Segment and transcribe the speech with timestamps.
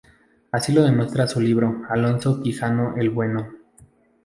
[0.51, 3.51] Así lo demuestra su libro "Alonso Quijano el Bueno.